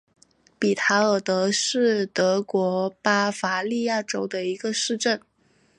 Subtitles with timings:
[0.57, 5.21] 比塔尔德是德国巴伐利亚州的一个市镇。